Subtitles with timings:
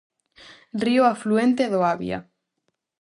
[0.83, 2.19] Río afluente do Avia.